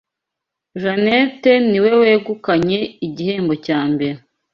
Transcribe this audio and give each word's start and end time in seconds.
Janet 0.81 1.41
niwe 1.69 1.91
wegukanye 2.01 2.79
igihembo 3.07 3.53
cya 3.65 3.79
mbere. 3.91 4.17